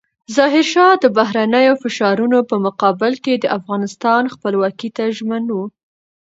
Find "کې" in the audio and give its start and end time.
3.23-3.33